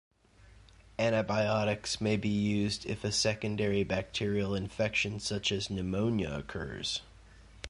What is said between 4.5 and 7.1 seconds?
infection such as pneumonia occurs.